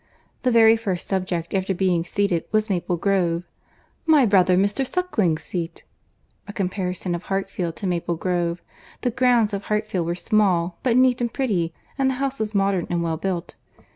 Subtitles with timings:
[0.41, 3.43] The very first subject after being seated was Maple Grove,
[4.07, 4.83] "My brother Mr.
[4.83, 8.63] Suckling's seat;"—a comparison of Hartfield to Maple Grove.
[9.01, 12.87] The grounds of Hartfield were small, but neat and pretty; and the house was modern
[12.89, 13.57] and well built.